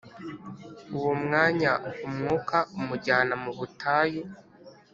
“Uwo 0.97 1.11
mwanya 1.23 1.71
Umwuka 2.07 2.57
amujyana 2.77 3.33
mu 3.43 3.51
butayu 3.57 4.23